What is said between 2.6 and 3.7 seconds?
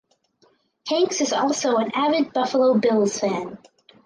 Bills fan.